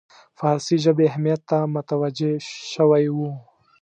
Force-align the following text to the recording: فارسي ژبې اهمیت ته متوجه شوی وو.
فارسي 0.39 0.75
ژبې 0.83 1.05
اهمیت 1.09 1.41
ته 1.49 1.57
متوجه 1.73 2.31
شوی 2.73 3.05
وو. 3.15 3.31